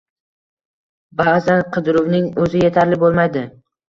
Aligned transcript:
Ba’zan, 1.19 1.61
qidiruvning 1.75 2.31
o’zi 2.47 2.63
yetarli 2.65 2.99
bo’lmaydi 3.05 3.45